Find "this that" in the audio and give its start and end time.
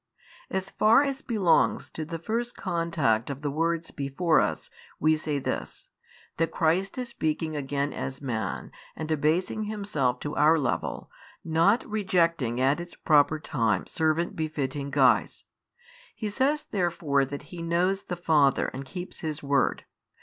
5.37-6.49